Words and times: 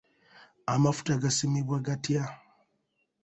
Amafuta 0.73 1.13
gasimibwa 1.23 1.77
gatya? 1.87 2.23